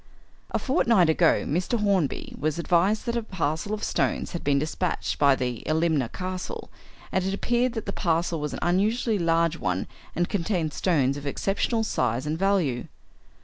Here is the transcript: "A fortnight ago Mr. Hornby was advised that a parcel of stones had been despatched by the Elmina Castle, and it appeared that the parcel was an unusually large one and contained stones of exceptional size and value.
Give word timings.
"A 0.49 0.57
fortnight 0.57 1.09
ago 1.09 1.45
Mr. 1.45 1.77
Hornby 1.79 2.33
was 2.35 2.57
advised 2.57 3.05
that 3.05 3.15
a 3.15 3.21
parcel 3.21 3.71
of 3.71 3.83
stones 3.83 4.31
had 4.31 4.43
been 4.43 4.57
despatched 4.57 5.19
by 5.19 5.35
the 5.35 5.61
Elmina 5.69 6.09
Castle, 6.09 6.71
and 7.11 7.23
it 7.23 7.35
appeared 7.35 7.73
that 7.73 7.85
the 7.85 7.93
parcel 7.93 8.39
was 8.39 8.51
an 8.51 8.57
unusually 8.63 9.19
large 9.19 9.57
one 9.59 9.85
and 10.15 10.27
contained 10.27 10.73
stones 10.73 11.17
of 11.17 11.27
exceptional 11.27 11.83
size 11.83 12.25
and 12.25 12.39
value. 12.39 12.87